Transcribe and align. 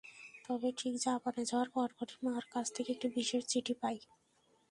তবে 0.45 0.69
ঠিক 0.77 0.93
জাপানে 1.05 1.41
যাওয়ার 1.45 1.69
পরপরই 1.75 2.17
মার 2.25 2.43
কাছ 2.53 2.65
থেকে 2.75 2.89
একটি 2.91 3.07
বিশেষ 3.17 3.41
চিঠি 3.51 3.73
পাই। 3.81 3.97